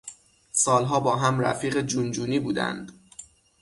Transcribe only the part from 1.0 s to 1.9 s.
هم رفیق